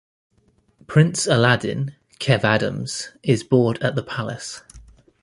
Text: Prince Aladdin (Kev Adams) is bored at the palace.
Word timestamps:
Prince 0.87 1.27
Aladdin 1.27 1.93
(Kev 2.19 2.43
Adams) 2.43 3.09
is 3.21 3.43
bored 3.43 3.77
at 3.83 3.93
the 3.93 4.01
palace. 4.01 4.63